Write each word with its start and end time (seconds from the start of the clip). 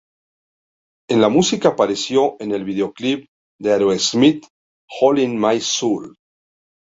En 1.09 1.19
la 1.21 1.29
música, 1.29 1.69
apareció 1.69 2.35
en 2.39 2.53
el 2.53 2.63
videoclip 2.63 3.29
de 3.59 3.73
Aerosmith 3.73 4.47
"Hole 4.99 5.21
In 5.21 5.39
My 5.39 5.59
Soul". 5.61 6.15